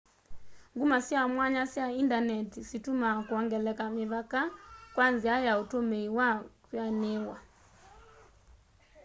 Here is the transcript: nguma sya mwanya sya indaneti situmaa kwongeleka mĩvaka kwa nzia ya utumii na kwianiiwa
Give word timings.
nguma 0.73 0.97
sya 1.07 1.21
mwanya 1.33 1.63
sya 1.73 1.85
indaneti 2.01 2.59
situmaa 2.69 3.17
kwongeleka 3.27 3.85
mĩvaka 3.95 4.41
kwa 4.95 5.05
nzia 5.13 5.35
ya 5.45 5.53
utumii 5.61 6.07
na 6.17 6.27
kwianiiwa 6.65 7.37